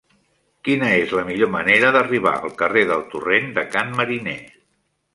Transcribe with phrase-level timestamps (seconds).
[0.67, 4.39] Quina és la millor manera d'arribar al carrer del Torrent de Can Mariner?